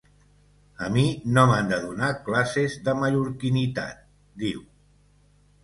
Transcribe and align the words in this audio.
A 0.85 0.87
mi 0.95 1.03
no 1.35 1.43
m’han 1.51 1.69
de 1.73 1.79
donar 1.83 2.09
classes 2.31 2.79
de 2.89 2.97
mallorquinitat, 3.03 4.03
diu. 4.47 4.67